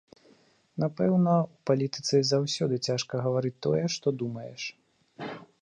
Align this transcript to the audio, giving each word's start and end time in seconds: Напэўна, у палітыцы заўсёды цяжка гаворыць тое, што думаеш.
Напэўна, 0.83 1.35
у 1.51 1.57
палітыцы 1.71 2.15
заўсёды 2.31 2.75
цяжка 2.89 3.13
гаворыць 3.29 3.55
тое, 3.69 3.85
што 3.97 4.07
думаеш. 4.23 4.63